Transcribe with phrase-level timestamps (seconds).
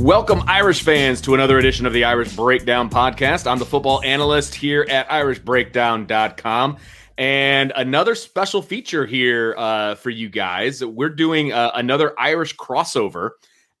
[0.00, 3.50] Welcome, Irish fans, to another edition of the Irish Breakdown podcast.
[3.50, 6.76] I'm the football analyst here at irishbreakdown.com.
[7.16, 10.84] And another special feature here uh, for you guys.
[10.84, 13.30] We're doing uh, another Irish crossover,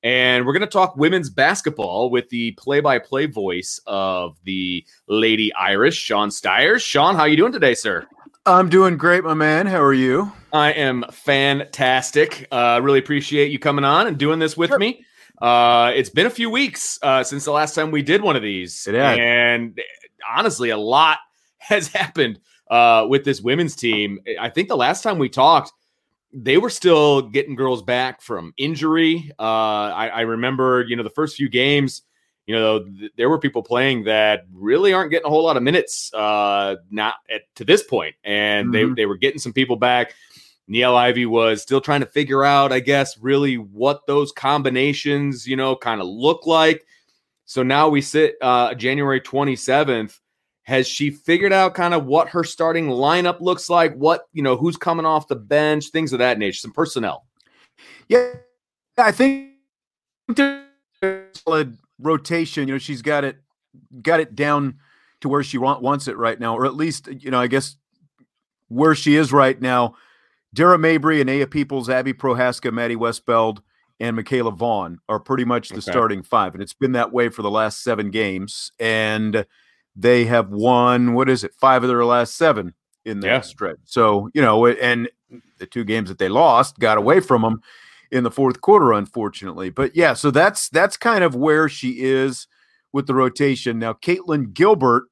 [0.02, 5.96] and we're going to talk women's basketball with the play-by-play voice of the Lady Irish,
[5.96, 6.82] Sean Stires.
[6.82, 8.06] Sean, how you doing today, sir?
[8.46, 9.66] I'm doing great, my man.
[9.66, 10.32] How are you?
[10.50, 12.48] I am fantastic.
[12.50, 14.78] Uh, really appreciate you coming on and doing this with sure.
[14.78, 15.04] me.
[15.40, 18.42] Uh, it's been a few weeks uh, since the last time we did one of
[18.42, 19.78] these, and
[20.28, 21.18] honestly, a lot
[21.58, 24.20] has happened uh, with this women's team.
[24.40, 25.72] I think the last time we talked,
[26.32, 29.30] they were still getting girls back from injury.
[29.38, 32.02] Uh, I, I, remember, you know, the first few games,
[32.46, 35.62] you know, th- there were people playing that really aren't getting a whole lot of
[35.62, 38.94] minutes, uh, not at, to this point, and mm-hmm.
[38.94, 40.14] they they were getting some people back.
[40.70, 45.56] Niele Ivey was still trying to figure out, I guess, really what those combinations, you
[45.56, 46.84] know, kind of look like.
[47.44, 50.18] So now we sit uh, January 27th.
[50.64, 53.94] Has she figured out kind of what her starting lineup looks like?
[53.94, 57.24] What, you know, who's coming off the bench, things of that nature, some personnel?
[58.08, 58.32] Yeah,
[58.98, 59.52] I think
[61.34, 62.66] solid rotation.
[62.66, 63.36] You know, she's got it
[64.02, 64.78] got it down
[65.20, 67.76] to where she want, wants it right now, or at least, you know, I guess
[68.68, 69.94] where she is right now
[70.56, 73.58] Dara Mabrey, Anaya Peoples, Abby Prohaska, Maddy Westbeld,
[74.00, 75.90] and Mikayla Vaughn are pretty much the okay.
[75.90, 76.54] starting five.
[76.54, 78.72] And it's been that way for the last seven games.
[78.80, 79.46] And
[79.94, 82.74] they have won, what is it, five of their last seven
[83.04, 83.40] in that yeah.
[83.42, 83.78] stretch.
[83.84, 85.08] So, you know, and
[85.58, 87.60] the two games that they lost got away from them
[88.10, 89.68] in the fourth quarter, unfortunately.
[89.70, 92.46] But yeah, so that's that's kind of where she is
[92.92, 93.78] with the rotation.
[93.78, 95.04] Now, Katlyn Gilbert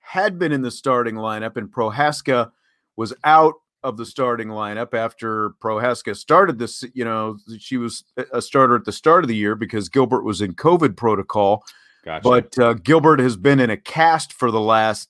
[0.00, 2.50] had been in the starting lineup, and Prohaska
[2.96, 6.84] was out of the starting lineup after Prohaska started this.
[6.94, 10.40] You know, she was a starter at the start of the year because Gilbert was
[10.40, 11.64] in COVID protocol.
[12.04, 12.22] Gotcha.
[12.22, 15.08] But uh, Gilbert has been in a cast for the last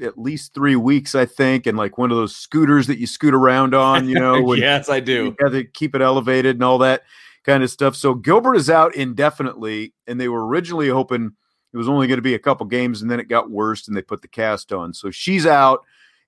[0.00, 3.34] at least three weeks, I think, and like one of those scooters that you scoot
[3.34, 4.08] around on.
[4.08, 5.26] You know, yes, I do.
[5.26, 7.02] You have to keep it elevated and all that
[7.44, 7.96] kind of stuff.
[7.96, 11.32] So Gilbert is out indefinitely, and they were originally hoping
[11.72, 13.96] it was only going to be a couple games, and then it got worse, and
[13.96, 14.92] they put the cast on.
[14.92, 15.80] So she's out,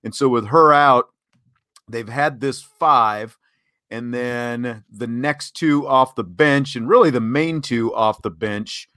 [0.03, 1.09] and so with her out,
[1.89, 3.37] They've had this five,
[3.89, 8.29] and then the next two off the bench, and really the main two off the
[8.29, 8.87] bench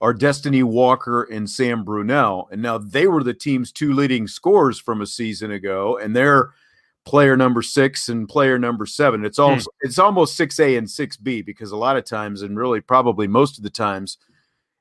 [0.00, 2.46] are Destinee Walker and Sam Brunelle.
[2.50, 6.50] And now they were the team's two leading scorers from a season ago, and they're
[7.04, 9.24] player number six and player number seven.
[9.24, 9.86] It's almost hmm.
[9.86, 13.26] it's almost six A and six B because a lot of times, and really probably
[13.28, 14.18] most of the times,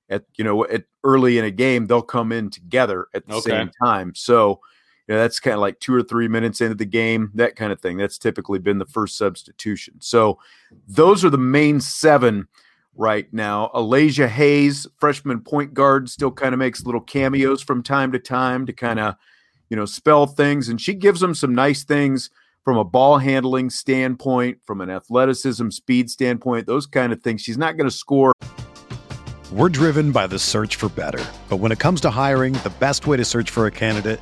[0.10, 3.50] at you know at early in a game they'll come in together at the okay.
[3.50, 4.14] same time.
[4.16, 4.60] So
[5.08, 7.72] you know, that's kind of like two or three minutes into the game, that kind
[7.72, 7.98] of thing.
[7.98, 9.96] That's typically been the first substitution.
[10.00, 10.40] So
[10.88, 12.48] those are the main seven
[12.96, 13.72] right now.
[13.74, 18.66] Alasia Hayes, freshman point guard, still kind of makes little cameos from time to time
[18.66, 19.16] to kind of,
[19.70, 20.70] you know, spell things.
[20.70, 22.30] And she gives them some nice things
[22.64, 27.42] from a ball handling standpoint, from an athleticism, speed standpoint, those kind of things.
[27.42, 28.34] She's not going to score.
[29.52, 31.24] We're driven by the search for better.
[31.50, 34.22] But when it comes to hiring, the best way to search for a candidate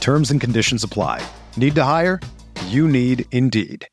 [0.00, 1.26] Terms and conditions apply.
[1.56, 2.20] Need to hire?
[2.66, 3.88] You need Indeed.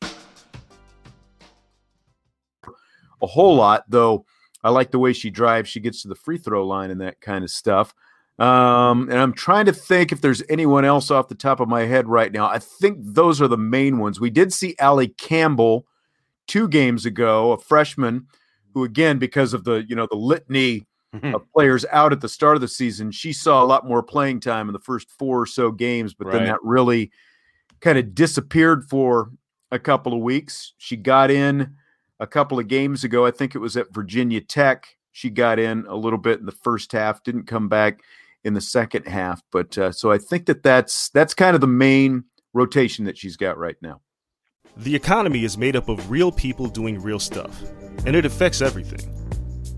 [3.22, 4.24] A whole lot, though.
[4.62, 5.68] I like the way she drives.
[5.68, 7.94] She gets to the free throw line and that kind of stuff.
[8.38, 11.82] Um, and I'm trying to think if there's anyone else off the top of my
[11.82, 12.48] head right now.
[12.48, 14.20] I think those are the main ones.
[14.20, 15.86] We did see Allie Campbell
[16.46, 18.26] two games ago, a freshman
[18.72, 20.86] who, again, because of the you know the litany
[21.22, 24.40] Of players out at the start of the season, she saw a lot more playing
[24.40, 26.14] time in the first four or so games.
[26.14, 27.10] But then that really
[27.80, 29.30] kind of disappeared for
[29.70, 30.72] a couple of weeks.
[30.78, 31.74] She got in
[32.20, 33.26] a couple of games ago.
[33.26, 34.86] I think it was at Virginia Tech.
[35.12, 38.00] She got in a little bit in the first half, didn't come back
[38.42, 39.42] in the second half.
[39.52, 43.36] But uh, so I think that that's that's kind of the main rotation that she's
[43.36, 44.00] got right now.
[44.76, 47.62] The economy is made up of real people doing real stuff,
[48.06, 49.08] and it affects everything.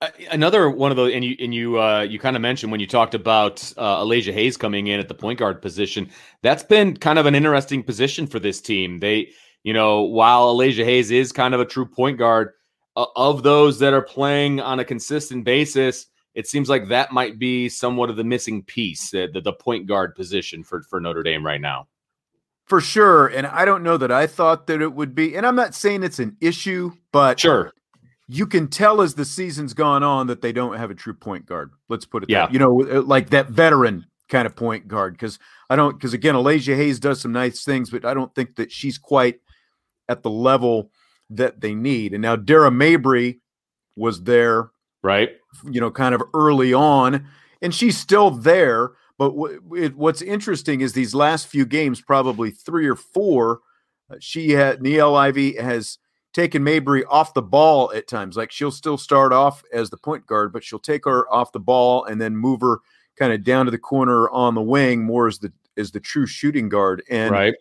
[0.00, 2.80] Uh, another one of those, and you and you uh, you kind of mentioned when
[2.80, 6.08] you talked about uh, Alasia Hayes coming in at the point guard position.
[6.42, 8.98] That's been kind of an interesting position for this team.
[8.98, 9.30] They,
[9.64, 12.52] you know, while Alasia Hayes is kind of a true point guard,
[12.96, 17.40] uh, of those that are playing on a consistent basis, it seems like that might
[17.40, 21.24] be somewhat of the missing piece, uh, the the point guard position for for Notre
[21.24, 21.88] Dame right now.
[22.66, 23.28] For sure.
[23.28, 25.34] And I don't know that I thought that it would be.
[25.36, 27.72] And I'm not saying it's an issue, but Sure,
[28.28, 31.46] you can tell as the season's gone on that they don't have a true point
[31.46, 31.70] guard.
[31.88, 32.46] Let's put it Yeah.
[32.46, 32.52] that.
[32.52, 35.14] You know, uh, like that veteran kind of point guard.
[35.14, 35.38] Because
[35.70, 38.70] I don't because again, Alasia Hayes does some nice things, but I don't think that
[38.70, 39.40] she's quite
[40.08, 40.90] at the level
[41.30, 42.12] that they need.
[42.12, 43.40] And now Dara Mabrey
[43.96, 44.70] was there,
[45.02, 45.30] right?
[45.70, 47.26] you know, kind of early on,
[47.62, 48.90] and she's still there.
[49.18, 53.60] But w- it, what's interesting is these last few games, probably three or four,
[54.10, 55.98] uh, she had Niele Ivey has
[56.32, 58.36] taken Mabrey off the ball at times.
[58.36, 61.60] Like she'll still start off as the point guard, but she'll take her off the
[61.60, 62.80] ball and then move her
[63.18, 66.26] kind of down to the corner on the wing, more as the as the true
[66.26, 67.02] shooting guard.
[67.08, 67.54] And right.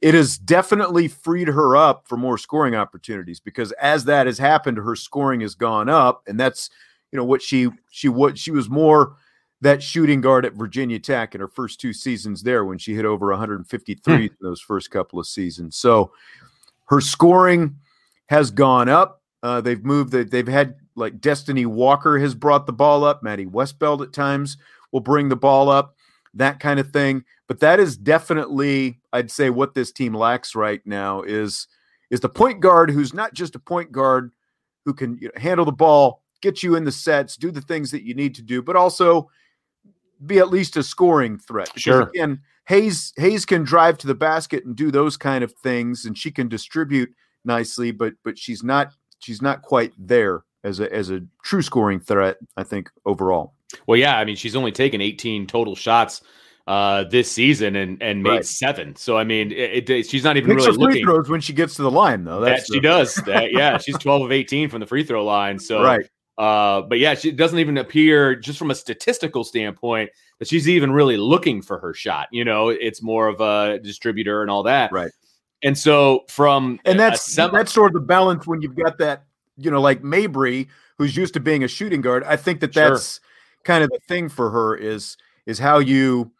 [0.00, 4.78] it has definitely freed her up for more scoring opportunities because as that has happened,
[4.78, 6.70] her scoring has gone up, and that's
[7.12, 9.16] you know what she she what she was more
[9.60, 13.06] that shooting guard at Virginia Tech in her first two seasons there when she hit
[13.06, 14.22] over 153 hmm.
[14.22, 15.76] in those first couple of seasons.
[15.76, 16.12] So
[16.86, 17.76] her scoring
[18.26, 19.22] has gone up.
[19.42, 20.12] Uh, they've moved.
[20.12, 23.22] They, they've had like Destinee Walker has brought the ball up.
[23.22, 24.56] Maddy Westbeld at times
[24.92, 25.96] will bring the ball up,
[26.32, 27.24] that kind of thing.
[27.46, 31.66] But that is definitely, I'd say, what this team lacks right now is
[32.10, 34.32] is the point guard who's not just a point guard
[34.84, 37.90] who can you know, handle the ball, get you in the sets, do the things
[37.90, 39.28] that you need to do, but also
[40.24, 41.68] be at least a scoring threat.
[41.68, 42.02] Because, Sure.
[42.02, 46.16] Again, Hayes Hayes can drive to the basket and do those kind of things, and
[46.16, 47.10] she can distribute
[47.44, 52.00] nicely, but but she's not she's not quite there as a as a true scoring
[52.00, 52.38] threat.
[52.56, 53.54] I think overall.
[53.86, 56.22] Well, yeah, I mean, she's only taken 18 total shots
[56.66, 58.46] uh, this season and and made right.
[58.46, 58.96] seven.
[58.96, 61.04] So I mean, it, it, she's not even Makes really looking.
[61.04, 62.40] throws when she gets to the line, though.
[62.40, 63.14] That's that she does.
[63.26, 65.58] That, yeah, she's twelve of eighteen from the free throw line.
[65.58, 66.06] So right.
[66.36, 70.10] Uh, but yeah, she doesn't even appear just from a statistical standpoint
[70.40, 72.26] that she's even really looking for her shot.
[72.32, 74.90] You know, it's more of a distributor and all that.
[74.90, 75.12] Right.
[75.64, 79.24] And so from and that's semi- that's sort of the balance when you've got that,
[79.56, 80.68] you know, like Mabrey,
[80.98, 82.22] who's used to being a shooting guard.
[82.24, 83.22] I think that that's sure.
[83.64, 85.16] kind of the thing for her is
[85.46, 86.30] is how you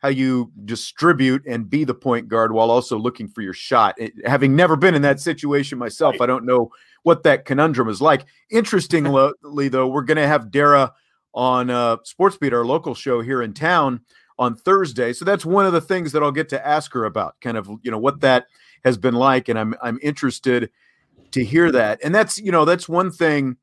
[0.00, 3.94] how you distribute and be the point guard while also looking for your shot.
[3.96, 6.22] It, having never been in that situation myself, right.
[6.22, 6.70] I don't know
[7.02, 8.26] what that conundrum is like.
[8.50, 10.92] Interestingly, though, we're going to have Dara
[11.34, 14.00] on uh, Sportsbeat, our local show here in town,
[14.38, 15.12] on Thursday.
[15.12, 17.68] So that's one of the things that I'll get to ask her about, kind of
[17.82, 18.46] you know what that
[18.84, 20.70] has been like, and I'm I'm interested
[21.32, 22.00] to hear that.
[22.02, 23.56] And that's you know that's one thing,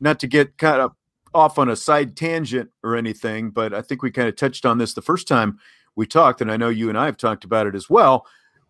[0.00, 0.92] not to get kind of
[1.34, 4.78] off on a side tangent or anything, but I think we kind of touched on
[4.78, 5.58] this the first time
[5.94, 8.26] we talked, and I know you and I have talked about it as well.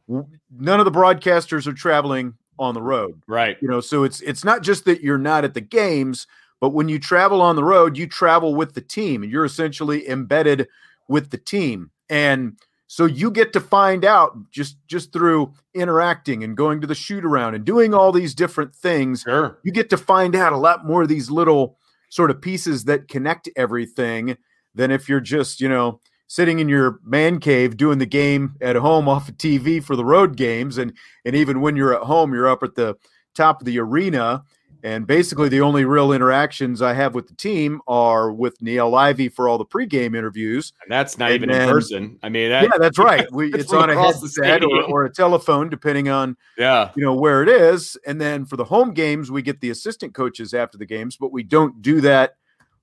[0.09, 3.57] None of the broadcasters are traveling on the road, right?
[3.61, 6.26] You know, so it's it's not just that you're not at the games,
[6.61, 10.09] but when you travel on the road, you travel with the team, and you're essentially
[10.09, 10.69] embedded
[11.09, 12.57] with the team, and
[12.88, 17.25] so you get to find out just just through interacting and going to the shoot
[17.25, 19.23] around and doing all these different things.
[19.23, 19.59] Sure.
[19.64, 21.78] You get to find out a lot more of these little
[22.11, 24.37] sort of pieces that connect everything
[24.75, 28.76] than if you're just, you know, sitting in your man cave doing the game at
[28.76, 30.78] home off of TV for the road games.
[30.78, 30.93] And
[31.25, 32.95] and even when you're at home, you're up at the
[33.35, 34.45] top of the arena.
[34.83, 39.28] And basically, the only real interactions I have with the team are with Niele Ivey
[39.28, 40.73] for all the pregame interviews.
[40.83, 42.18] And that's not and even then, in person.
[42.23, 43.26] I mean, that, yeah, that's right.
[43.37, 47.42] We, it's on a headset or, or, a telephone, depending on yeah, you know where
[47.42, 47.97] it is.
[48.06, 51.33] And then for the home games, we get the assistant coaches after the games, but
[51.33, 52.37] we don't do that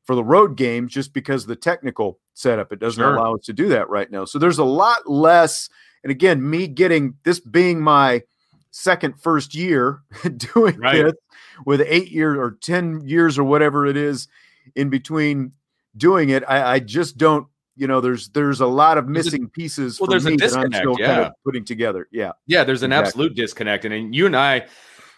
[0.03, 2.71] for the road games just because the technical setup.
[2.71, 3.15] It doesn't sure.
[3.15, 4.25] allow us to do that right now.
[4.25, 5.69] So there's a lot less.
[6.03, 8.23] And again, me getting this being my
[8.73, 10.01] second first year
[10.37, 11.03] doing right.
[11.03, 11.13] this
[11.65, 14.27] with eight years or 10 years or whatever it is
[14.75, 15.53] in between
[15.95, 19.99] doing it, I, I just don't you know, there's there's a lot of missing pieces.
[19.99, 20.85] Well, there's a disconnect.
[20.99, 22.07] yeah, kind of putting together.
[22.11, 22.63] Yeah, yeah.
[22.63, 23.07] There's an exactly.
[23.07, 24.67] absolute disconnect, and, and you and I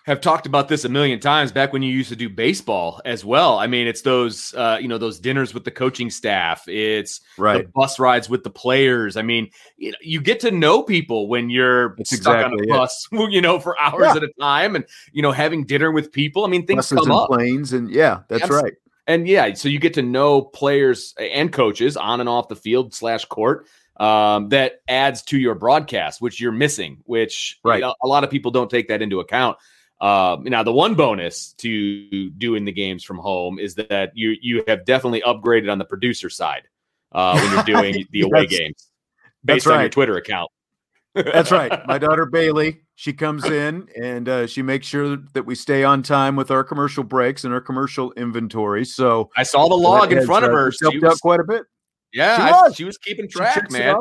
[0.05, 3.25] have talked about this a million times back when you used to do baseball as
[3.25, 3.57] well.
[3.57, 6.67] I mean, it's those uh, you know those dinners with the coaching staff.
[6.67, 7.65] It's right.
[7.65, 9.17] the bus rides with the players.
[9.17, 12.79] I mean, you, know, you get to know people when you're stuck exactly on a
[12.79, 14.15] bus, you know, for hours yeah.
[14.15, 16.45] at a time, and you know having dinner with people.
[16.45, 17.29] I mean, things Buses come and up.
[17.29, 18.73] Planes and yeah, that's right.
[19.07, 22.93] And yeah, so you get to know players and coaches on and off the field
[22.93, 27.77] slash court um, that adds to your broadcast, which you're missing, which right.
[27.77, 29.57] You know, a lot of people don't take that into account.
[30.01, 34.63] Um, now, the one bonus to doing the games from home is that you you
[34.67, 36.63] have definitely upgraded on the producer side
[37.13, 38.89] uh, when you're doing the away games
[39.43, 39.75] based right.
[39.75, 40.51] on your Twitter account.
[41.13, 41.71] that's right.
[41.87, 46.03] My daughter Bailey, she comes in and uh, she makes sure that we stay on
[46.03, 48.83] time with our commercial breaks and our commercial inventory.
[48.83, 50.73] So I saw the log in front of her.
[50.73, 51.63] She helped was, out quite a bit.
[52.11, 52.75] Yeah, she, I, was.
[52.75, 53.95] she was keeping track, she man.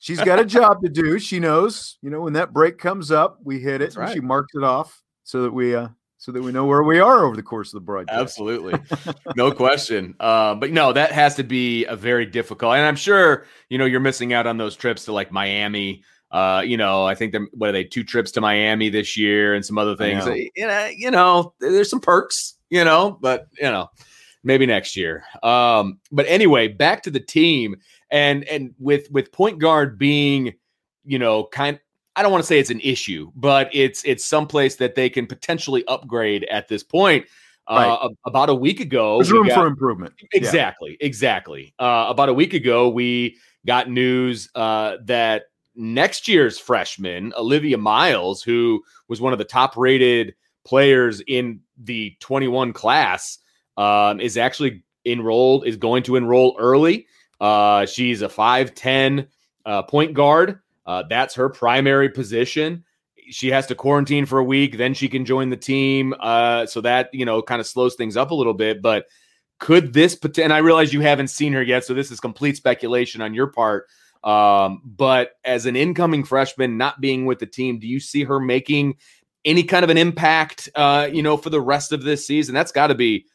[0.00, 1.18] She's got a job to do.
[1.18, 3.96] She knows, you know, when that break comes up, we hit it.
[3.96, 4.12] Right.
[4.12, 5.88] she marks it off so that we uh
[6.18, 8.18] so that we know where we are over the course of the broadcast.
[8.18, 8.80] Absolutely,
[9.36, 10.14] no question.
[10.18, 13.84] Uh, but no, that has to be a very difficult, and I'm sure you know
[13.84, 16.02] you're missing out on those trips to like Miami.
[16.30, 19.54] Uh, you know, I think they're what are they two trips to Miami this year
[19.54, 20.24] and some other things.
[20.24, 20.32] Know.
[20.34, 23.88] You know, you know, there's some perks, you know, but you know,
[24.42, 25.24] maybe next year.
[25.42, 27.76] Um, but anyway, back to the team
[28.10, 30.54] and and with with point guard being,
[31.04, 31.78] you know, kind
[32.16, 35.26] I don't want to say it's an issue, but it's it's someplace that they can
[35.26, 37.26] potentially upgrade at this point.
[37.68, 37.86] Right.
[37.86, 40.12] Uh, about a week ago, there's room got, for improvement.
[40.32, 41.06] Exactly, yeah.
[41.06, 41.74] exactly.
[41.78, 45.44] Uh, about a week ago, we got news uh, that
[45.74, 52.74] next year's freshman Olivia Miles, who was one of the top-rated players in the 21
[52.74, 53.38] class,
[53.78, 55.66] um, is actually enrolled.
[55.66, 57.06] Is going to enroll early.
[57.40, 59.26] Uh, she's a 5'10
[59.64, 60.60] uh, point guard.
[60.86, 62.84] Uh, that's her primary position.
[63.30, 66.14] She has to quarantine for a week, then she can join the team.
[66.20, 68.82] Uh, so that you know kind of slows things up a little bit.
[68.82, 69.06] But
[69.58, 70.18] could this?
[70.38, 73.46] And I realize you haven't seen her yet, so this is complete speculation on your
[73.46, 73.86] part.
[74.22, 78.40] Um, but as an incoming freshman, not being with the team, do you see her
[78.40, 78.96] making
[79.44, 80.68] any kind of an impact?
[80.74, 83.26] Uh, you know, for the rest of this season, that's got to be.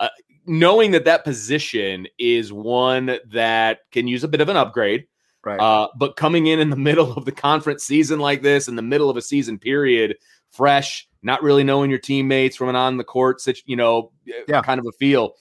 [0.00, 0.08] Uh,
[0.46, 5.06] knowing that that position is one that can use a bit of an upgrade
[5.44, 5.60] Right.
[5.60, 8.82] Uh, but coming in in the middle of the conference season like this, in the
[8.82, 10.16] middle of a season period,
[10.50, 14.62] fresh, not really knowing your teammates from an on the court, you know, yeah.
[14.62, 15.34] kind of a feel.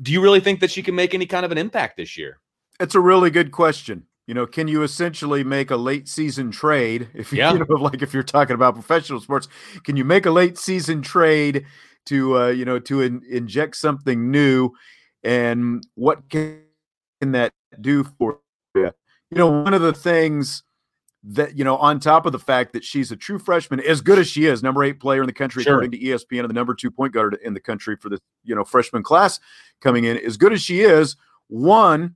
[0.00, 2.40] Do you really think that she can make any kind of an impact this year?
[2.80, 4.06] It's a really good question.
[4.26, 7.52] You know, can you essentially make a late season trade if yeah.
[7.52, 9.48] you know, like if you're talking about professional sports,
[9.84, 11.64] can you make a late season trade
[12.06, 14.70] to uh, you know to in, inject something new,
[15.22, 16.60] and what can
[17.20, 18.40] that do for
[18.74, 18.90] you?
[19.30, 20.62] You know, one of the things
[21.24, 24.18] that you know, on top of the fact that she's a true freshman, as good
[24.18, 25.74] as she is, number eight player in the country sure.
[25.74, 28.54] according to ESPN, and the number two point guard in the country for the you
[28.54, 29.40] know freshman class
[29.80, 31.16] coming in, as good as she is,
[31.48, 32.14] one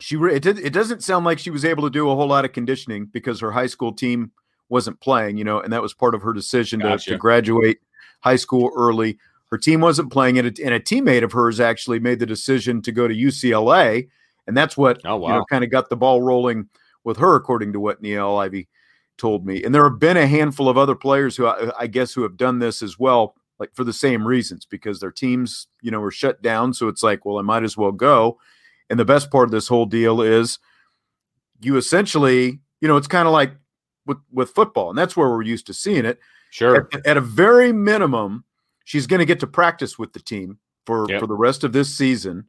[0.00, 2.44] she it, did, it doesn't sound like she was able to do a whole lot
[2.44, 4.32] of conditioning because her high school team
[4.68, 7.04] wasn't playing, you know, and that was part of her decision gotcha.
[7.04, 7.78] to, to graduate
[8.20, 9.18] high school early.
[9.50, 12.82] Her team wasn't playing, and a, and a teammate of hers actually made the decision
[12.82, 14.08] to go to UCLA,
[14.46, 15.28] and that's what oh, wow.
[15.28, 16.68] you know, kind of got the ball rolling
[17.04, 18.68] with her, according to what Niele Ivey
[19.18, 19.62] told me.
[19.62, 22.22] And there have been a handful of other players who I, uh, I guess who
[22.22, 26.00] have done this as well, like for the same reasons, because their teams, you know,
[26.00, 26.74] were shut down.
[26.74, 28.38] So it's like, well, I might as well go.
[28.90, 30.58] And the best part of this whole deal is
[31.60, 33.52] you essentially, you know, it's kind of like
[34.06, 36.18] with with football, and that's where we're used to seeing it.
[36.50, 36.88] Sure.
[36.92, 38.44] At, at a very minimum,
[38.84, 41.20] she's going to get to practice with the team for yep.
[41.20, 42.46] for the rest of this season.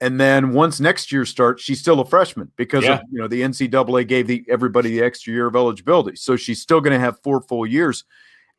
[0.00, 2.96] And then once next year starts, she's still a freshman because yeah.
[2.96, 6.60] of, you know the NCAA gave the everybody the extra year of eligibility, so she's
[6.60, 8.04] still going to have four full years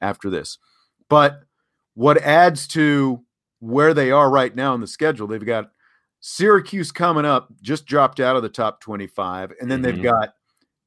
[0.02, 0.58] after this.
[1.10, 1.42] But
[1.94, 3.24] what adds to
[3.60, 5.72] where they are right now in the schedule, they've got
[6.20, 9.54] Syracuse coming up just dropped out of the top 25.
[9.60, 9.96] And then mm-hmm.
[9.96, 10.34] they've got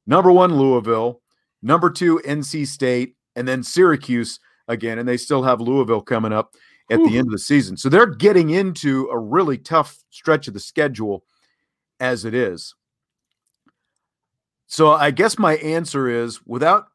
[0.05, 1.21] number one, Louisville,
[1.61, 4.99] number two, NC State, and then Syracuse again.
[4.99, 6.55] And they still have Louisville coming up
[6.89, 7.07] at Ooh.
[7.07, 7.77] the end of the season.
[7.77, 11.23] So they're getting into a really tough stretch of the schedule
[11.99, 12.75] as it is.
[14.67, 16.87] So I guess my answer is without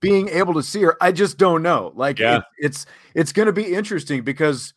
[0.00, 1.92] being able to see her, I just don't know.
[1.94, 2.38] Like yeah.
[2.38, 4.72] it, it's it's going to be interesting because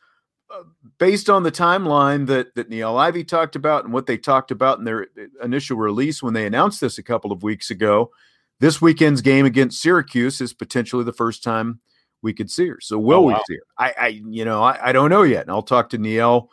[0.54, 0.64] uh,
[0.98, 4.78] based on the timeline that that Niele Ivey talked about and what they talked about
[4.78, 8.12] in their uh, initial release when they announced this a couple of weeks ago,
[8.60, 11.80] this weekend's game against Syracuse is potentially the first time
[12.24, 12.80] we could see her.
[12.82, 13.44] So will oh, wow.
[13.48, 13.68] we see her?
[13.78, 15.42] I, I you know, I, I, don't know yet.
[15.42, 16.48] And I'll talk to Niele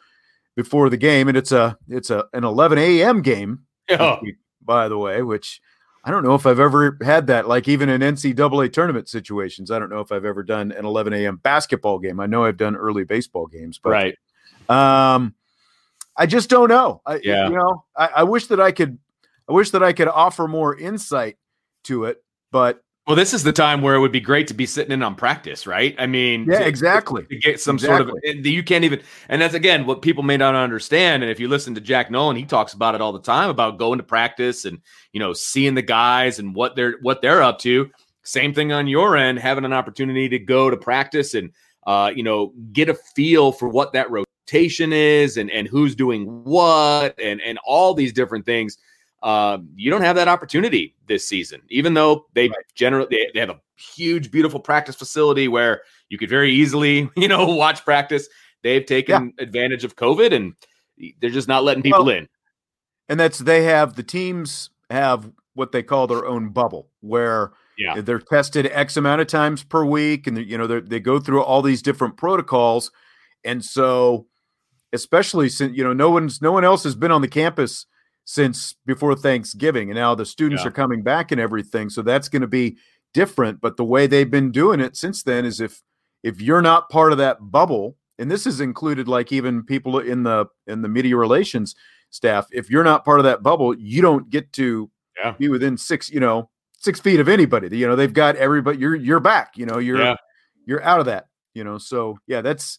[0.57, 3.23] before the game, and it's a it's a an 11 a.m.
[3.23, 4.19] game, yeah.
[4.61, 5.63] by the way, which
[6.05, 9.71] I don't know if I've ever had that, like even in NCAA tournament situations.
[9.71, 11.37] I don't know if I've ever done an 11 a.m.
[11.37, 12.21] basketball game.
[12.21, 14.19] I know I've done early baseball games, but right.
[14.69, 15.35] Um,
[16.17, 17.01] I just don't know.
[17.07, 17.49] I, yeah.
[17.49, 18.99] You know, I, I wish that I could.
[19.49, 21.37] I wish that I could offer more insight
[21.85, 24.67] to it, but well, this is the time where it would be great to be
[24.67, 25.97] sitting in on practice, right?
[25.99, 27.25] I mean, yeah, to, exactly.
[27.25, 28.07] To get some exactly.
[28.07, 31.25] sort of you can't even, and that's again what people may not understand.
[31.25, 33.79] And if you listen to Jack Nolan, he talks about it all the time about
[33.79, 34.79] going to practice and
[35.13, 37.91] you know seeing the guys and what they're what they're up to.
[38.23, 41.51] Same thing on your end, having an opportunity to go to practice and
[41.89, 46.27] uh, you know get a feel for what that rotation is and and who's doing
[46.45, 48.79] what and and all these different things
[49.23, 52.59] uh, you don't have that opportunity this season, even though they right.
[52.75, 57.29] generally they, they have a huge, beautiful practice facility where you could very easily, you
[57.29, 58.29] know, watch practice.
[58.63, 59.45] They've taken yeah.
[59.45, 60.55] advantage of COVID and
[61.21, 62.29] they're just not letting people well, in.
[63.09, 68.01] And that's they have the teams have what they call their own bubble where yeah.
[68.01, 71.63] they're tested X amount of times per week and you know they go through all
[71.63, 72.91] these different protocols.
[73.45, 74.27] And so
[74.93, 77.87] especially since you know no one's no one else has been on the campus
[78.31, 79.91] since before Thanksgiving.
[79.91, 80.69] And now the students yeah.
[80.69, 81.91] are coming back and everything.
[81.91, 82.77] So that's going to be
[83.13, 83.61] different.
[83.61, 85.83] But the way they've been doing it since then is if
[86.23, 90.23] if you're not part of that bubble, and this is included like even people in
[90.23, 91.75] the in the media relations
[92.11, 94.89] staff, if you're not part of that bubble, you don't get to
[95.19, 95.33] yeah.
[95.33, 97.77] be within six, you know, six feet of anybody.
[97.77, 100.15] You know, they've got everybody, you're you're back, you know, you're yeah.
[100.67, 101.79] you're out of that, you know.
[101.79, 102.79] So yeah, that's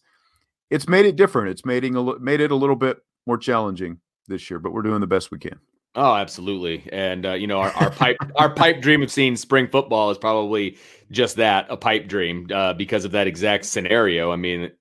[0.70, 1.50] it's made it different.
[1.50, 3.98] It's making a made it a little bit more challenging
[4.32, 5.60] this year, but we're doing the best we can.
[5.94, 6.88] Oh, absolutely.
[6.90, 10.18] And uh, you know, our, our pipe our pipe dream of seeing spring football is
[10.18, 10.78] probably
[11.10, 14.32] just that, a pipe dream, uh, because of that exact scenario.
[14.32, 14.74] I mean, it,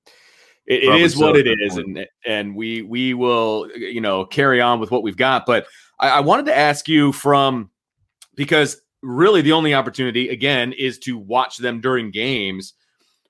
[0.67, 1.97] it is so what it is, point.
[1.97, 5.45] and and we we will you know carry on with what we've got.
[5.45, 5.65] But
[5.99, 7.69] I, I wanted to ask you from
[8.35, 12.73] because really the only opportunity again is to watch them during games.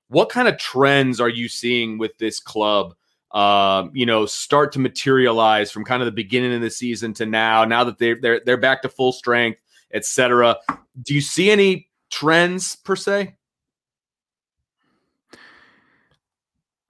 [0.10, 2.93] What kind of trends are you seeing with this club?
[3.33, 7.25] Um, you know, start to materialize from kind of the beginning of the season to
[7.25, 7.65] now.
[7.65, 9.61] Now that they're they're they're back to full strength,
[9.93, 10.57] etc.
[11.01, 13.35] Do you see any trends per se?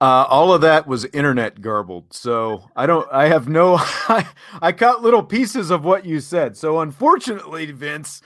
[0.00, 3.06] Uh, all of that was internet garbled, so I don't.
[3.12, 3.76] I have no.
[3.78, 4.26] I,
[4.60, 6.56] I caught little pieces of what you said.
[6.56, 8.20] So unfortunately, Vince,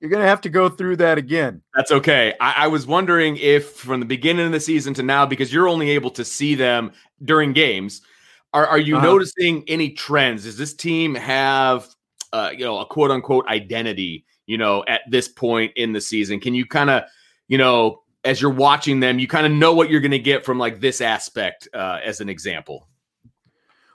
[0.00, 1.62] you're going to have to go through that again.
[1.74, 2.34] That's okay.
[2.40, 5.68] I, I, was wondering if from the beginning of the season to now, because you're
[5.68, 8.00] only able to see them during games,
[8.52, 9.06] are, are you uh-huh.
[9.06, 10.44] noticing any trends?
[10.44, 11.94] Does this team have
[12.32, 16.40] uh, you know, a quote unquote identity, you know, at this point in the season?
[16.40, 17.04] Can you kind of,
[17.48, 20.44] you know, as you're watching them, you kind of know what you're going to get
[20.44, 22.88] from like this aspect uh, as an example?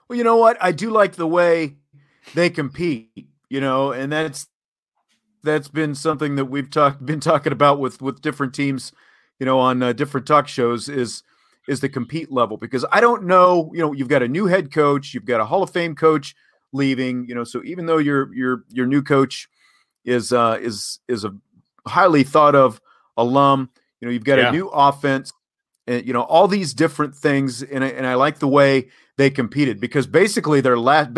[0.08, 0.56] Well, you know what?
[0.60, 1.76] I do like the way
[2.34, 4.46] they compete, you know, and that's
[5.46, 8.92] that's been something that we've talked been talking about with with different teams,
[9.38, 11.22] you know, on uh, different talk shows is
[11.66, 14.72] is the compete level because I don't know, you know, you've got a new head
[14.72, 16.36] coach, you've got a Hall of Fame coach
[16.72, 19.48] leaving, you know, so even though your your your new coach
[20.04, 21.34] is uh is is a
[21.86, 22.80] highly thought of
[23.16, 24.50] alum, you know, you've got yeah.
[24.50, 25.32] a new offense
[25.86, 29.30] and you know all these different things and I, and I like the way they
[29.30, 31.10] competed because basically their last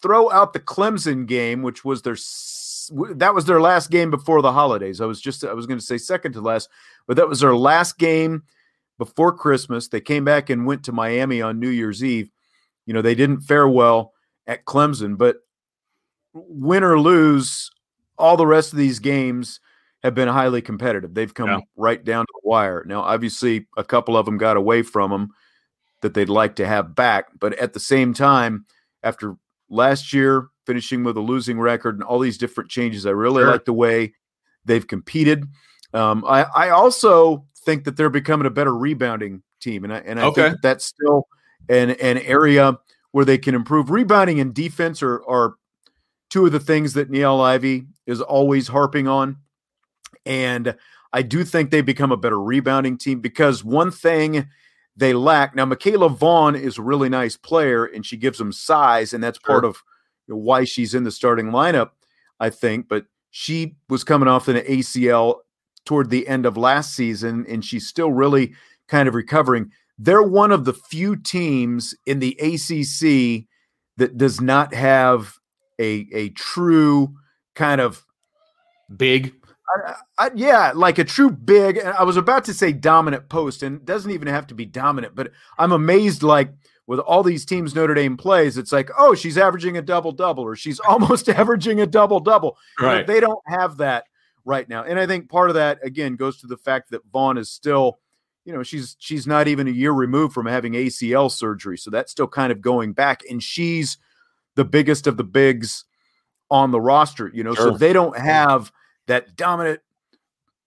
[0.00, 2.16] throw out the Clemson game which was their
[3.14, 5.00] that was their last game before the holidays.
[5.00, 6.68] I was just I was going to say second to last,
[7.06, 8.42] but that was their last game
[8.98, 9.88] before Christmas.
[9.88, 12.30] They came back and went to Miami on New Year's Eve.
[12.86, 14.12] You know, they didn't fare well
[14.46, 15.36] at Clemson, but
[16.32, 17.70] win or lose,
[18.18, 19.60] all the rest of these games
[20.02, 21.14] have been highly competitive.
[21.14, 21.60] They've come yeah.
[21.76, 22.84] right down to the wire.
[22.86, 25.30] Now, obviously, a couple of them got away from them
[26.00, 28.66] that they'd like to have back, but at the same time,
[29.02, 29.36] after
[29.68, 33.50] last year finishing with a losing record and all these different changes, I really sure.
[33.50, 34.14] like the way
[34.64, 35.44] they've competed.
[35.94, 40.20] Um, I, I also think that they're becoming a better rebounding team, and I and
[40.20, 40.42] I okay.
[40.42, 41.28] think that that's still
[41.68, 42.78] an an area
[43.12, 43.90] where they can improve.
[43.90, 45.54] Rebounding and defense are are
[46.30, 49.36] two of the things that Niele Ivey is always harping on,
[50.24, 50.76] and
[51.12, 54.48] I do think they become a better rebounding team because one thing
[54.96, 55.64] they lack now.
[55.64, 59.54] Mikayla Vaughn is a really nice player, and she gives them size, and that's sure.
[59.54, 59.82] part of
[60.26, 61.90] why she's in the starting lineup,
[62.40, 62.88] I think.
[62.88, 65.36] But she was coming off an ACL
[65.84, 68.54] toward the end of last season, and she's still really
[68.88, 69.70] kind of recovering.
[69.98, 73.46] They're one of the few teams in the ACC
[73.96, 75.38] that does not have
[75.80, 77.14] a a true
[77.54, 78.04] kind of
[78.94, 79.34] big.
[79.74, 81.78] I, I, yeah, like a true big.
[81.80, 85.32] I was about to say dominant post, and doesn't even have to be dominant, but
[85.58, 86.22] I'm amazed.
[86.22, 86.52] Like
[86.86, 90.44] with all these teams Notre Dame plays, it's like, oh, she's averaging a double double,
[90.44, 92.56] or she's almost averaging a double double.
[92.80, 93.06] Right.
[93.06, 94.04] They don't have that
[94.44, 94.82] right now.
[94.84, 97.98] And I think part of that again goes to the fact that Vaughn is still,
[98.44, 102.10] you know, she's she's not even a year removed from having ACL surgery, so that's
[102.10, 103.22] still kind of going back.
[103.30, 103.98] And she's
[104.56, 105.84] the biggest of the bigs
[106.50, 107.72] on the roster, you know, sure.
[107.72, 108.72] so they don't have
[109.06, 109.80] that dominant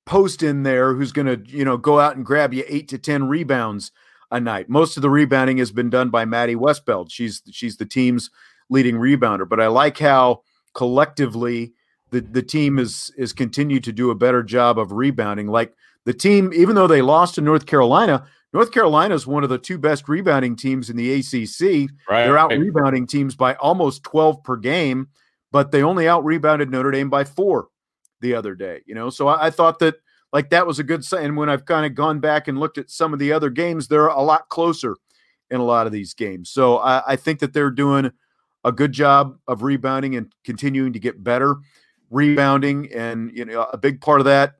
[0.06, 2.98] post in there who's going to, you know, go out and grab you eight to
[2.98, 3.92] ten rebounds
[4.36, 4.70] a night.
[4.70, 7.10] Most of the rebounding has been done by Maddy Westbeld.
[7.10, 8.30] She's she's the team's
[8.70, 10.42] leading rebounder, but I like how
[10.74, 11.74] collectively
[12.12, 15.48] the the team is is continued to do a better job of rebounding.
[15.48, 19.50] Like the team, even though they lost to North Carolina, North Carolina is one of
[19.50, 21.90] the two best rebounding teams in the ACC.
[22.10, 22.26] Right.
[22.26, 25.08] They're out rebounding teams by almost 12 per game,
[25.52, 27.70] but they only out rebounded Notre Dame by four
[28.22, 28.82] the other day.
[28.86, 29.96] You know, so I, I thought that
[30.36, 31.24] like that was a good sign.
[31.24, 33.88] And when I've kind of gone back and looked at some of the other games,
[33.88, 34.98] they're a lot closer
[35.50, 36.50] in a lot of these games.
[36.50, 38.12] So I, I think that they're doing
[38.66, 41.56] a good job of rebounding and continuing to get better
[42.10, 44.56] rebounding, and you know a big part of that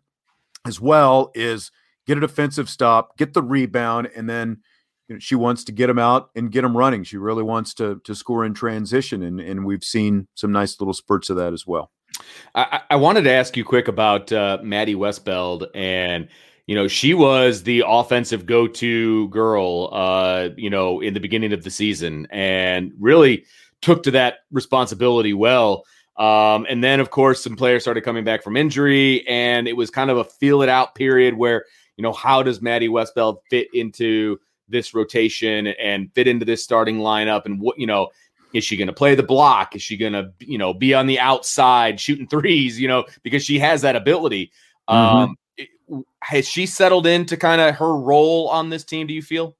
[0.66, 1.72] as well is
[2.08, 4.62] get a defensive stop, get the rebound, and then
[5.10, 7.04] you know, she wants to get them out and get them running.
[7.04, 10.94] She really wants to to score in transition, and and we've seen some nice little
[10.94, 11.92] spurts of that as well.
[12.56, 16.28] I, I wanted to ask you quick about uh, Maddy Westbeld, and
[16.68, 21.64] you know she was the offensive go-to girl, uh, you know, in the beginning of
[21.64, 23.46] the season, and really
[23.82, 25.86] took to that responsibility well.
[26.18, 29.90] Um, and then, of course, some players started coming back from injury, and it was
[29.90, 31.66] kind of a feel it out period where,
[31.98, 37.00] you know, how does Maddy Westbeld fit into this rotation and fit into this starting
[37.00, 37.46] lineup?
[37.46, 38.10] And what, you know,
[38.56, 39.76] is she going to play the block?
[39.76, 43.44] Is she going to, you know, be on the outside shooting threes, you know, because
[43.44, 44.52] she has that ability?
[44.90, 45.34] Mm-hmm.
[45.92, 49.58] Um, has she settled into kind of her role on this team, do you feel?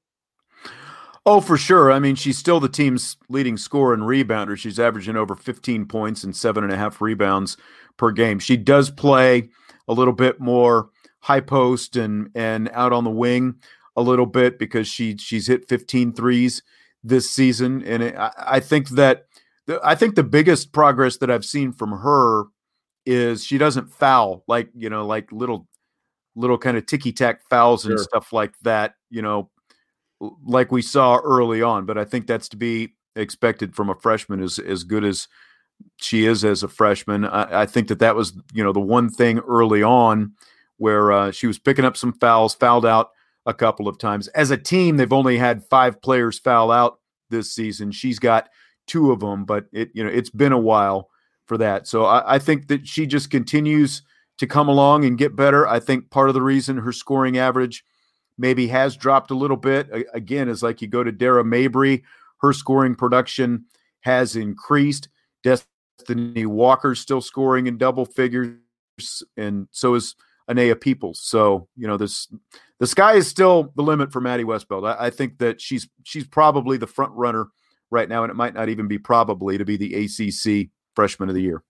[1.26, 1.92] Oh, for sure.
[1.92, 4.56] I mean, she's still the team's leading scorer and rebounder.
[4.56, 7.56] She's averaging over 15 points and seven and a half rebounds
[7.96, 8.38] per game.
[8.38, 9.50] She does play
[9.88, 10.88] a little bit more
[11.20, 13.56] high post and and out on the wing
[13.96, 16.62] a little bit because she she's hit 15 threes
[17.06, 19.26] this season, and it, I, I think that
[19.66, 22.44] the, I think the biggest progress that I've seen from her
[23.04, 25.68] is she doesn't foul like you know like little
[26.34, 28.94] little kind of ticky tack fouls and stuff like that.
[29.10, 29.50] You know,
[30.20, 31.86] like we saw early on.
[31.86, 35.28] But I think that's to be expected from a freshman as as good as
[35.96, 37.24] she is as a freshman.
[37.24, 40.32] I, I think that that was you know the one thing early on
[40.78, 43.10] where uh, she was picking up some fouls, fouled out
[43.46, 44.28] a couple of times.
[44.28, 46.98] As a team, they've only had five players foul out
[47.30, 47.92] this season.
[47.92, 48.48] She's got
[48.86, 51.08] two of them, but it you know it's been a while
[51.46, 51.86] for that.
[51.86, 54.02] So I, I think that she just continues
[54.38, 55.66] to come along and get better.
[55.66, 57.84] I think part of the reason her scoring average
[58.36, 62.02] maybe has dropped a little bit again is like you go to Dara Mabrey,
[62.40, 63.64] her scoring production
[64.00, 65.08] has increased.
[65.42, 68.58] Destinee Walker's still scoring in double figures,
[69.36, 70.16] and so is
[70.48, 71.20] Anaya Peoples.
[71.20, 72.28] So you know this
[72.78, 74.88] the sky is still the limit for Maddy Westbeld.
[74.88, 77.46] I, I think that she's she's probably the front runner
[77.90, 81.34] right now, and it might not even be probably to be the ACC Freshman of
[81.34, 81.62] the Year.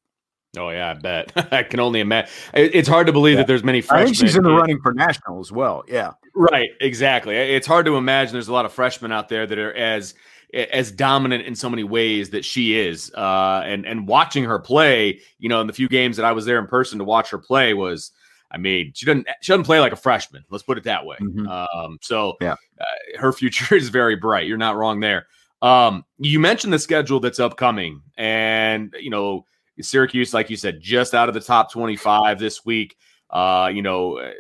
[0.57, 1.33] Oh yeah, I bet.
[1.53, 2.31] I can only imagine.
[2.55, 3.43] It's hard to believe yeah.
[3.43, 4.03] that there's many freshmen.
[4.03, 5.85] I think she's in the running for national as well.
[5.89, 6.13] Yeah.
[6.35, 6.71] Right.
[6.81, 7.37] Exactly.
[7.37, 10.15] It's hard to imagine there's a lot of freshmen out there that are as
[10.55, 13.13] as dominant in so many ways that she is.
[13.15, 16.47] Uh, and and watching her play, you know, in the few games that I was
[16.47, 18.13] there in person to watch her play was,
[18.51, 20.45] I mean, she doesn't she doesn't play like a freshman.
[20.51, 21.17] Let's put it that way.
[21.21, 21.47] Mm-hmm.
[21.49, 24.47] Um, so yeah, uh, her future is very bright.
[24.47, 25.27] You're not wrong there.
[25.63, 29.45] Um, you mentioned the schedule that's upcoming, and you know
[29.81, 32.97] Syracuse, like you said, just out of the top 25 this week.
[33.31, 34.31] Uh, you know, uh,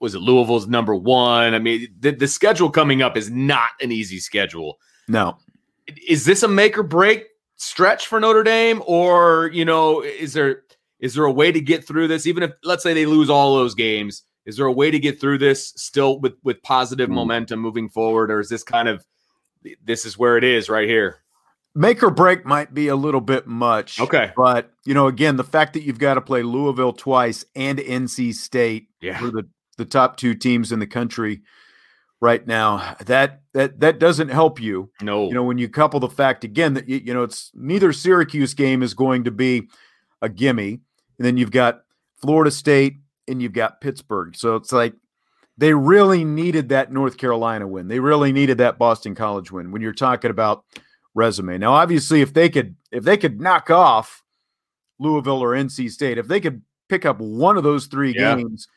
[0.00, 1.54] was it Louisville's number one?
[1.54, 4.78] I mean, the, the schedule coming up is not an easy schedule.
[5.08, 5.38] No.
[6.06, 7.24] Is this a make or break
[7.56, 10.62] stretch for Notre Dame, or you know, is there
[11.04, 12.26] is there a way to get through this?
[12.26, 15.20] Even if let's say they lose all those games, is there a way to get
[15.20, 17.14] through this still with with positive mm.
[17.14, 19.04] momentum moving forward, or is this kind of
[19.84, 21.20] this is where it is right here?
[21.74, 24.00] make or break might be a little bit much.
[24.00, 24.32] Okay.
[24.36, 28.34] But, you know, again, the fact that you've got to play Louisville twice and NC
[28.34, 29.18] State yeah.
[29.18, 31.42] for the, the top two teams in the country
[32.20, 34.90] right now, that that that doesn't help you.
[35.02, 35.26] No.
[35.26, 38.54] You know, when you couple the fact again that you, you know, it's neither Syracuse
[38.54, 39.68] game is going to be
[40.22, 40.80] a gimme.
[41.18, 41.82] And then you've got
[42.16, 42.96] Florida State
[43.28, 44.36] and you've got Pittsburgh.
[44.36, 44.94] So it's like
[45.56, 47.88] they really needed that North Carolina win.
[47.88, 50.64] They really needed that Boston College win when you're talking about
[51.14, 51.58] resume.
[51.58, 54.22] Now, obviously, if they could if they could knock off
[54.98, 58.36] Louisville or NC State, if they could pick up one of those three yeah.
[58.36, 58.68] games,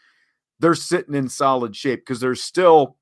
[0.60, 2.98] they're sitting in solid shape because they're still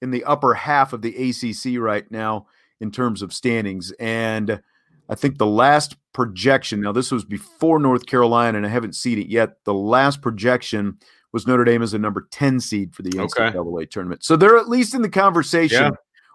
[0.00, 2.46] in the upper half of the ACC right now
[2.80, 3.92] in terms of standings.
[4.00, 4.60] And
[5.08, 9.18] I think the last projection, now this was before North Carolina, and I haven't seen
[9.18, 9.64] it yet.
[9.64, 10.98] The last projection
[11.32, 13.86] was Notre Dame as a number 10 seed for the NCAA okay.
[13.86, 14.24] tournament.
[14.24, 15.82] So they're at least in the conversation.
[15.82, 15.90] Yeah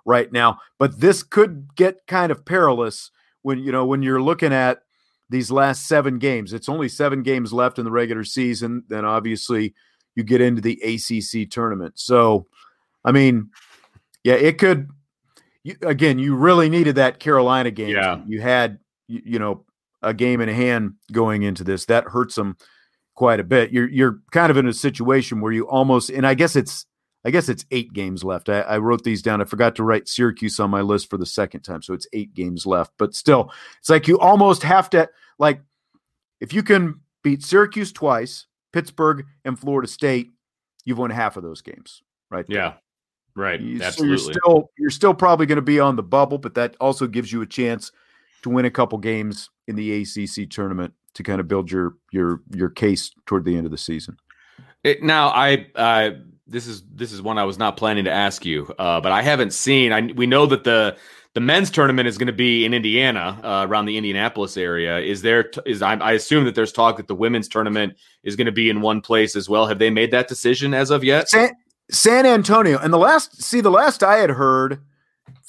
[0.08, 0.58] right now.
[0.80, 3.12] But this could get kind of perilous
[3.44, 4.80] when you know when you're looking at
[5.30, 6.54] these last seven games.
[6.54, 8.84] It's only seven games left in the regular season.
[8.88, 9.76] Then obviously
[10.16, 12.00] you get into the ACC tournament.
[12.00, 12.48] So,
[13.06, 13.52] I mean,
[14.24, 14.90] yeah, it could.
[15.68, 17.90] You, again, you really needed that Carolina game.
[17.90, 19.66] Yeah, you had you, you know
[20.02, 21.86] a game in hand going into this.
[21.88, 22.56] That hurts them
[23.16, 23.74] quite a bit.
[23.74, 26.86] You're you're kind of in a situation where you almost, and I guess it's
[27.26, 28.48] I guess it's eight games left.
[28.48, 29.42] I, I, wrote these down.
[29.42, 32.34] I forgot to write Syracuse on my list for the second time, so it's eight
[32.34, 32.94] games left.
[32.98, 35.60] But still, it's like you almost have to like
[36.40, 40.32] if you can beat Syracuse twice, Pittsburgh and Florida State,
[40.86, 42.46] you've won half of those games, right?
[42.48, 42.58] There.
[42.58, 42.74] Yeah,
[43.38, 43.60] right.
[43.60, 44.18] You, Absolutely.
[44.18, 47.08] So you're still you're still probably going to be on the bubble, but that also
[47.08, 47.92] gives you a chance
[48.44, 52.42] to win a couple games in the ACC tournament to kind of build your your
[52.54, 54.18] your case toward the end of the season.
[54.84, 56.12] It, now, I uh,
[56.46, 59.22] this is this is one I was not planning to ask you, uh, but I
[59.22, 59.92] haven't seen.
[59.92, 60.98] I we know that the
[61.34, 65.00] the men's tournament is going to be in Indiana, uh, around the Indianapolis area.
[65.00, 68.46] Is there is I, I, assume that there's talk that the women's tournament is going
[68.46, 69.68] to be in one place as well.
[69.68, 71.30] Have they made that decision as of yet?
[71.30, 71.52] San,
[71.92, 72.78] San Antonio.
[72.78, 74.82] And the last see the last I had heard,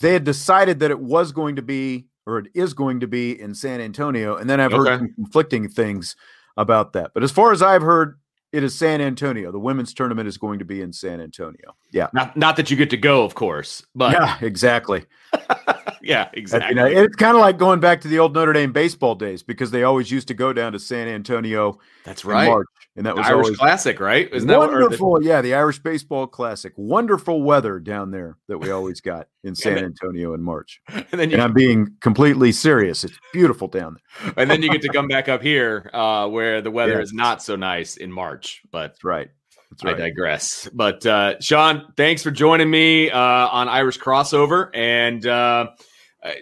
[0.01, 3.41] they had decided that it was going to be or it is going to be
[3.41, 4.91] in San Antonio, and then I've okay.
[4.91, 6.15] heard conflicting things
[6.59, 7.13] about that.
[7.15, 8.19] But as far as I've heard,
[8.53, 9.51] it is San Antonio.
[9.51, 11.75] The women's tournament is going to be in San Antonio.
[11.91, 12.09] Yeah.
[12.13, 15.07] Not not that you get to go, of course, but yeah, exactly.
[16.03, 16.69] yeah, exactly.
[16.69, 19.43] You know, it's kind of like going back to the old Notre Dame baseball days
[19.43, 21.79] because they always used to go down to San Antonio.
[22.05, 22.47] That's right.
[22.47, 22.67] March,
[22.99, 24.29] and that was Irish always Classic, right?
[24.33, 25.23] Isn't wonderful?
[25.23, 26.73] yeah, the Irish Baseball Classic.
[26.77, 30.83] Wonderful weather down there that we always got in San Antonio in March.
[31.11, 33.05] And then you, and I'm being completely serious.
[33.05, 34.35] It's beautiful down there.
[34.37, 37.41] and then you get to come back up here uh, where the weather is not
[37.43, 38.63] so nice in March.
[38.71, 39.31] But That's right.
[39.71, 39.95] That's right.
[39.95, 40.69] I digress.
[40.75, 44.71] But uh, Sean, thanks for joining me uh, on Irish Crossover.
[44.75, 45.69] And uh,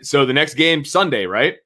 [0.01, 1.57] so the next game Sunday, right?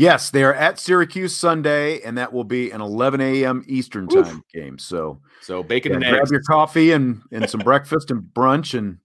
[0.00, 3.62] Yes, they are at Syracuse Sunday, and that will be an 11 a.m.
[3.66, 4.42] Eastern time Oof.
[4.50, 4.78] game.
[4.78, 6.30] So, so bacon yeah, and grab eggs.
[6.30, 8.96] your coffee and and some breakfast and brunch, and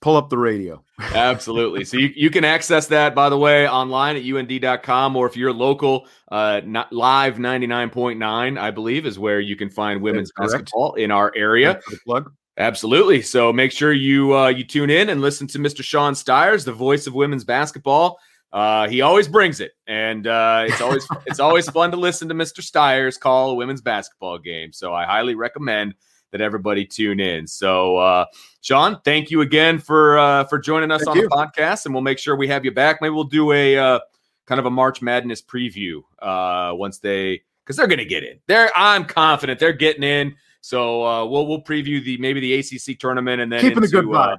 [0.00, 0.82] pull up the radio.
[1.00, 1.84] Absolutely.
[1.84, 5.52] So you, you can access that, by the way, online at und.com, or if you're
[5.52, 11.10] local, uh, not live 99.9, I believe, is where you can find women's basketball in
[11.10, 11.78] our area.
[12.06, 12.32] Plug.
[12.56, 13.20] Absolutely.
[13.20, 15.82] So make sure you uh, you tune in and listen to Mr.
[15.82, 18.18] Sean Stires, the voice of women's basketball
[18.52, 22.34] uh, he always brings it, and uh, it's always it's always fun to listen to
[22.34, 22.62] Mr.
[22.62, 24.72] Stires call a women's basketball game.
[24.72, 25.94] So I highly recommend
[26.32, 27.46] that everybody tune in.
[27.46, 28.26] So, uh,
[28.60, 31.28] Sean, thank you again for uh, for joining us thank on you.
[31.28, 33.00] the podcast, and we'll make sure we have you back.
[33.00, 34.00] Maybe we'll do a uh,
[34.46, 38.38] kind of a March Madness preview uh, once they because they're going to get in.
[38.46, 40.36] They're I'm confident they're getting in.
[40.60, 44.02] So uh, we'll we'll preview the maybe the ACC tournament and then keeping into, the
[44.02, 44.32] good vibes.
[44.32, 44.36] Uh,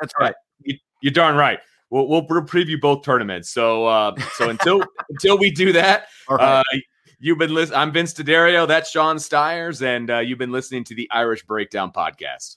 [0.00, 0.34] That's right.
[0.60, 1.58] You, you're darn right.
[1.92, 3.50] We'll, we'll preview both tournaments.
[3.50, 6.62] So uh, so until until we do that, uh,
[7.20, 7.78] you've been listening.
[7.78, 8.66] I'm Vince D'Addario.
[8.66, 12.56] That's Sean Stires, and uh, you've been listening to the Irish Breakdown podcast.